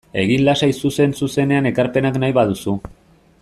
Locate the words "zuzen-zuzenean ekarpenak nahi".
0.87-2.37